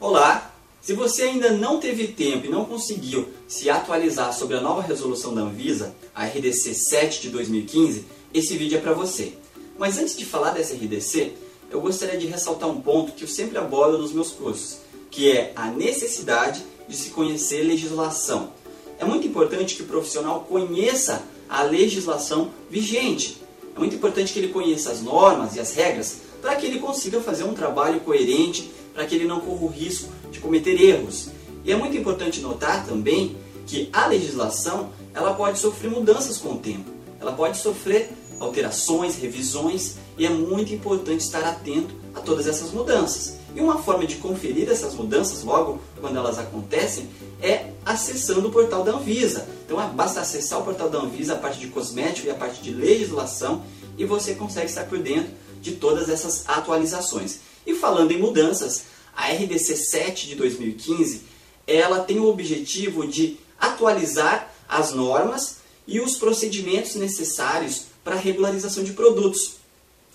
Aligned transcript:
Olá! 0.00 0.54
Se 0.80 0.92
você 0.92 1.24
ainda 1.24 1.50
não 1.50 1.80
teve 1.80 2.06
tempo 2.06 2.46
e 2.46 2.48
não 2.48 2.64
conseguiu 2.64 3.30
se 3.48 3.68
atualizar 3.68 4.32
sobre 4.32 4.56
a 4.56 4.60
nova 4.60 4.80
resolução 4.80 5.34
da 5.34 5.40
Anvisa, 5.40 5.92
a 6.14 6.24
RDC 6.24 6.72
7 6.72 7.22
de 7.22 7.30
2015, 7.30 8.04
esse 8.32 8.56
vídeo 8.56 8.78
é 8.78 8.80
para 8.80 8.92
você. 8.92 9.32
Mas 9.76 9.98
antes 9.98 10.16
de 10.16 10.24
falar 10.24 10.52
dessa 10.52 10.74
RDC, 10.74 11.32
eu 11.68 11.80
gostaria 11.80 12.16
de 12.16 12.28
ressaltar 12.28 12.68
um 12.68 12.80
ponto 12.80 13.10
que 13.10 13.24
eu 13.24 13.28
sempre 13.28 13.58
abordo 13.58 13.98
nos 13.98 14.12
meus 14.12 14.30
cursos, 14.30 14.78
que 15.10 15.32
é 15.32 15.52
a 15.56 15.66
necessidade 15.66 16.62
de 16.86 16.96
se 16.96 17.10
conhecer 17.10 17.64
legislação. 17.64 18.52
É 19.00 19.04
muito 19.04 19.26
importante 19.26 19.74
que 19.74 19.82
o 19.82 19.86
profissional 19.86 20.46
conheça 20.48 21.24
a 21.48 21.64
legislação 21.64 22.52
vigente. 22.70 23.42
É 23.74 23.78
muito 23.80 23.96
importante 23.96 24.32
que 24.32 24.38
ele 24.38 24.52
conheça 24.52 24.92
as 24.92 25.02
normas 25.02 25.56
e 25.56 25.60
as 25.60 25.74
regras 25.74 26.18
para 26.40 26.54
que 26.54 26.66
ele 26.66 26.78
consiga 26.78 27.20
fazer 27.20 27.42
um 27.42 27.52
trabalho 27.52 27.98
coerente 28.00 28.77
para 28.94 29.06
que 29.06 29.14
ele 29.14 29.26
não 29.26 29.40
corra 29.40 29.64
o 29.64 29.68
risco 29.68 30.10
de 30.30 30.40
cometer 30.40 30.80
erros. 30.80 31.28
E 31.64 31.72
é 31.72 31.76
muito 31.76 31.96
importante 31.96 32.40
notar 32.40 32.86
também 32.86 33.36
que 33.66 33.88
a 33.92 34.06
legislação 34.06 34.90
ela 35.14 35.34
pode 35.34 35.58
sofrer 35.58 35.90
mudanças 35.90 36.38
com 36.38 36.54
o 36.54 36.58
tempo. 36.58 36.90
Ela 37.20 37.32
pode 37.32 37.58
sofrer 37.58 38.10
alterações, 38.40 39.16
revisões 39.16 39.96
e 40.16 40.24
é 40.24 40.30
muito 40.30 40.72
importante 40.72 41.20
estar 41.20 41.42
atento 41.44 41.94
a 42.14 42.20
todas 42.20 42.46
essas 42.46 42.70
mudanças. 42.70 43.36
E 43.54 43.60
uma 43.60 43.78
forma 43.78 44.06
de 44.06 44.16
conferir 44.16 44.68
essas 44.70 44.94
mudanças 44.94 45.42
logo 45.42 45.80
quando 46.00 46.16
elas 46.16 46.38
acontecem 46.38 47.08
é 47.42 47.70
acessando 47.84 48.48
o 48.48 48.52
portal 48.52 48.84
da 48.84 48.92
Anvisa. 48.92 49.48
Então 49.64 49.80
é, 49.80 49.86
basta 49.88 50.20
acessar 50.20 50.60
o 50.60 50.64
portal 50.64 50.88
da 50.88 50.98
Anvisa, 50.98 51.34
a 51.34 51.38
parte 51.38 51.58
de 51.58 51.68
cosmético 51.68 52.28
e 52.28 52.30
a 52.30 52.34
parte 52.34 52.62
de 52.62 52.72
legislação 52.72 53.62
e 53.96 54.04
você 54.04 54.34
consegue 54.34 54.66
estar 54.66 54.84
por 54.84 54.98
dentro 54.98 55.32
de 55.60 55.72
todas 55.72 56.08
essas 56.08 56.48
atualizações. 56.48 57.40
E 57.66 57.74
falando 57.74 58.12
em 58.12 58.18
mudanças, 58.18 58.84
a 59.14 59.32
RDC 59.32 59.76
7 59.76 60.28
de 60.28 60.34
2015, 60.36 61.22
ela 61.66 62.00
tem 62.00 62.18
o 62.18 62.28
objetivo 62.28 63.06
de 63.06 63.36
atualizar 63.58 64.54
as 64.68 64.92
normas 64.92 65.56
e 65.86 66.00
os 66.00 66.16
procedimentos 66.16 66.94
necessários 66.94 67.86
para 68.04 68.14
a 68.14 68.18
regularização 68.18 68.84
de 68.84 68.92
produtos. 68.92 69.56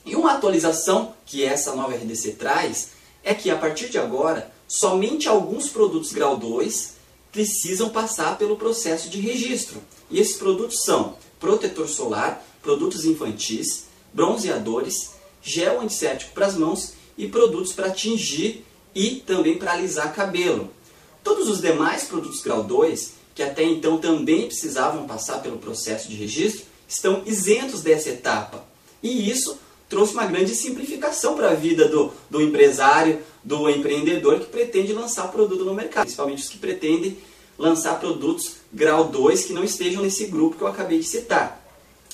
E 0.06 0.16
uma 0.16 0.34
atualização 0.34 1.16
que 1.26 1.44
essa 1.44 1.76
nova 1.76 1.96
RDC 1.96 2.34
traz 2.34 2.90
é 3.24 3.34
que 3.34 3.50
a 3.50 3.58
partir 3.58 3.90
de 3.90 3.98
agora, 3.98 4.52
somente 4.68 5.28
alguns 5.28 5.70
produtos 5.70 6.12
grau 6.12 6.38
2 6.38 6.94
precisam 7.32 7.90
passar 7.90 8.38
pelo 8.38 8.58
processo 8.58 9.10
de 9.10 9.20
registro. 9.20 9.82
E 10.10 10.20
esses 10.20 10.38
produtos 10.38 10.84
são 10.84 11.18
protetor 11.40 11.88
solar, 11.88 12.46
produtos 12.62 13.06
infantis, 13.06 13.86
bronzeadores, 14.14 15.12
gel 15.42 15.82
antisséptico 15.82 16.34
para 16.34 16.48
as 16.48 16.56
mãos 16.56 16.94
e 17.18 17.28
produtos 17.28 17.74
para 17.74 17.92
tingir 17.92 18.66
e 18.94 19.16
também 19.26 19.58
para 19.58 19.74
alisar 19.74 20.14
cabelo. 20.14 20.70
Todos 21.24 21.48
os 21.48 21.62
demais 21.62 22.04
produtos 22.04 22.42
grau 22.42 22.64
2, 22.64 23.14
que 23.34 23.42
até 23.42 23.64
então 23.64 23.98
também 23.98 24.48
precisavam 24.48 25.08
passar 25.08 25.42
pelo 25.42 25.58
processo 25.58 26.10
de 26.10 26.16
registro, 26.16 26.66
estão 26.88 27.24
isentos 27.26 27.82
dessa 27.82 28.10
etapa. 28.10 28.66
E 29.02 29.30
isso 29.30 29.58
trouxe 29.90 30.14
uma 30.14 30.26
grande 30.26 30.56
simplificação 30.56 31.36
para 31.36 31.52
a 31.52 31.56
vida 31.56 31.88
do, 31.88 32.12
do 32.30 32.42
empresário, 32.42 33.22
do 33.44 33.70
empreendedor 33.70 34.40
que 34.40 34.48
pretende 34.48 34.94
lançar 34.94 35.32
produto 35.32 35.66
no 35.66 35.74
mercado, 35.74 36.06
principalmente 36.06 36.44
os 36.44 36.50
que 36.50 36.58
pretendem 36.58 37.18
lançar 37.58 38.00
produtos 38.00 38.56
grau 38.72 39.06
2 39.06 39.46
que 39.46 39.54
não 39.54 39.64
estejam 39.64 40.02
nesse 40.02 40.26
grupo 40.26 40.58
que 40.58 40.64
eu 40.64 40.68
acabei 40.68 41.00
de 41.00 41.06
citar. 41.06 41.64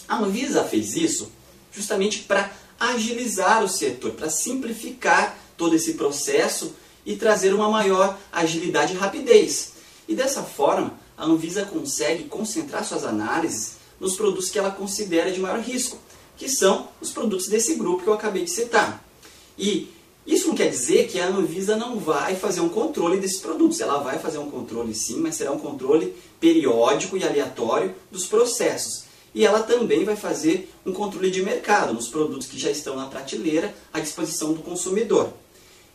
A 0.07 0.17
Anvisa 0.17 0.63
fez 0.63 0.95
isso 0.95 1.31
justamente 1.71 2.19
para 2.19 2.51
agilizar 2.79 3.63
o 3.63 3.67
setor, 3.67 4.11
para 4.11 4.29
simplificar 4.29 5.37
todo 5.57 5.75
esse 5.75 5.93
processo 5.93 6.73
e 7.05 7.15
trazer 7.15 7.53
uma 7.53 7.69
maior 7.69 8.17
agilidade 8.31 8.93
e 8.93 8.97
rapidez. 8.97 9.73
E 10.07 10.15
dessa 10.15 10.43
forma, 10.43 10.97
a 11.17 11.25
Anvisa 11.25 11.65
consegue 11.65 12.23
concentrar 12.25 12.85
suas 12.85 13.03
análises 13.03 13.73
nos 13.99 14.15
produtos 14.15 14.49
que 14.49 14.57
ela 14.57 14.71
considera 14.71 15.31
de 15.31 15.39
maior 15.39 15.59
risco, 15.59 15.97
que 16.37 16.47
são 16.47 16.87
os 17.01 17.11
produtos 17.11 17.47
desse 17.47 17.75
grupo 17.75 18.03
que 18.03 18.09
eu 18.09 18.13
acabei 18.13 18.45
de 18.45 18.51
citar. 18.51 19.03
E 19.57 19.91
isso 20.25 20.47
não 20.47 20.55
quer 20.55 20.69
dizer 20.69 21.07
que 21.07 21.19
a 21.19 21.27
Anvisa 21.27 21.75
não 21.75 21.99
vai 21.99 22.35
fazer 22.35 22.61
um 22.61 22.69
controle 22.69 23.19
desses 23.19 23.39
produtos. 23.39 23.81
Ela 23.81 23.97
vai 23.97 24.19
fazer 24.19 24.37
um 24.37 24.49
controle 24.49 24.95
sim, 24.95 25.19
mas 25.19 25.35
será 25.35 25.51
um 25.51 25.59
controle 25.59 26.15
periódico 26.39 27.17
e 27.17 27.23
aleatório 27.23 27.93
dos 28.09 28.25
processos 28.25 29.08
e 29.39 29.45
ela 29.45 29.63
também 29.63 30.03
vai 30.03 30.17
fazer 30.17 30.69
um 30.85 30.91
controle 30.91 31.31
de 31.31 31.41
mercado 31.41 31.93
nos 31.93 32.09
produtos 32.09 32.45
que 32.45 32.59
já 32.59 32.69
estão 32.69 32.97
na 32.97 33.05
prateleira 33.05 33.73
à 33.93 34.01
disposição 34.01 34.51
do 34.51 34.61
consumidor. 34.61 35.31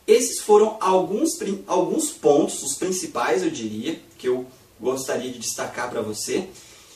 Esses 0.07 0.39
foram 0.39 0.77
alguns, 0.81 1.37
alguns 1.67 2.09
pontos, 2.09 2.63
os 2.63 2.73
principais, 2.73 3.43
eu 3.43 3.51
diria, 3.51 4.01
que 4.17 4.27
eu 4.27 4.47
gostaria 4.81 5.31
de 5.31 5.37
destacar 5.37 5.91
para 5.91 6.01
você. 6.01 6.47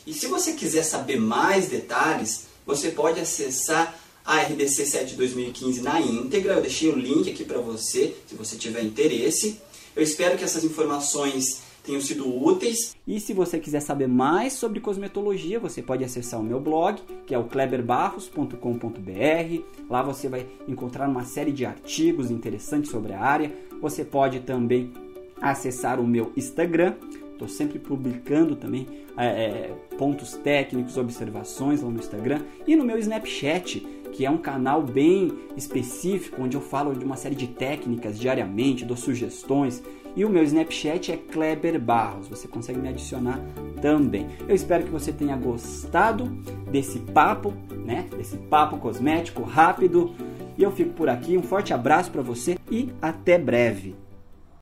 E 0.07 0.11
se 0.11 0.25
você 0.25 0.53
quiser 0.53 0.81
saber 0.81 1.19
mais 1.19 1.69
detalhes, 1.69 2.47
você 2.65 2.89
pode 2.89 3.19
acessar 3.19 3.95
a 4.25 4.41
RDC 4.41 4.87
7 4.87 5.13
2015 5.13 5.81
na 5.81 6.01
íntegra. 6.01 6.55
Eu 6.55 6.61
deixei 6.61 6.89
o 6.89 6.95
link 6.95 7.29
aqui 7.29 7.45
para 7.45 7.59
você, 7.59 8.15
se 8.27 8.33
você 8.33 8.55
tiver 8.55 8.81
interesse. 8.81 9.61
Eu 9.95 10.01
espero 10.01 10.35
que 10.35 10.43
essas 10.43 10.63
informações 10.63 11.61
tenham 11.89 12.01
sido 12.01 12.43
úteis. 12.43 12.95
E 13.07 13.19
se 13.19 13.33
você 13.33 13.59
quiser 13.59 13.79
saber 13.79 14.07
mais 14.07 14.53
sobre 14.53 14.79
cosmetologia, 14.79 15.59
você 15.59 15.81
pode 15.81 16.03
acessar 16.03 16.39
o 16.39 16.43
meu 16.43 16.59
blog, 16.59 17.01
que 17.25 17.33
é 17.33 17.37
o 17.37 17.45
kleberbarros.com.br. 17.45 19.63
Lá 19.89 20.03
você 20.03 20.29
vai 20.29 20.45
encontrar 20.67 21.09
uma 21.09 21.25
série 21.25 21.51
de 21.51 21.65
artigos 21.65 22.29
interessantes 22.29 22.91
sobre 22.91 23.13
a 23.13 23.19
área. 23.19 23.51
Você 23.81 24.05
pode 24.05 24.41
também 24.41 24.93
acessar 25.41 25.99
o 25.99 26.07
meu 26.07 26.31
Instagram. 26.37 26.93
Estou 27.31 27.47
sempre 27.47 27.79
publicando 27.79 28.55
também 28.55 28.85
é, 29.17 29.25
é, 29.25 29.75
pontos 29.97 30.33
técnicos, 30.33 30.97
observações 30.97 31.81
lá 31.81 31.89
no 31.89 31.97
Instagram. 31.97 32.41
E 32.67 32.75
no 32.75 32.85
meu 32.85 32.99
Snapchat, 32.99 33.83
que 34.11 34.25
é 34.25 34.29
um 34.29 34.37
canal 34.37 34.81
bem 34.81 35.31
específico, 35.55 36.41
onde 36.41 36.55
eu 36.55 36.61
falo 36.61 36.93
de 36.93 37.05
uma 37.05 37.15
série 37.15 37.35
de 37.35 37.47
técnicas 37.47 38.19
diariamente, 38.19 38.85
dou 38.85 38.97
sugestões. 38.97 39.83
E 40.15 40.25
o 40.25 40.29
meu 40.29 40.43
Snapchat 40.43 41.11
é 41.11 41.17
Kleber 41.17 41.79
Barros, 41.79 42.27
você 42.27 42.47
consegue 42.47 42.79
me 42.79 42.89
adicionar 42.89 43.39
também. 43.81 44.27
Eu 44.47 44.55
espero 44.55 44.83
que 44.83 44.89
você 44.89 45.13
tenha 45.13 45.37
gostado 45.37 46.25
desse 46.71 46.99
papo, 46.99 47.53
né? 47.85 48.05
Desse 48.17 48.35
papo 48.35 48.77
cosmético 48.77 49.43
rápido. 49.43 50.13
E 50.57 50.63
eu 50.63 50.71
fico 50.71 50.91
por 50.91 51.07
aqui, 51.07 51.37
um 51.37 51.43
forte 51.43 51.73
abraço 51.73 52.11
para 52.11 52.21
você 52.21 52.57
e 52.69 52.89
até 53.01 53.37
breve. 53.37 53.95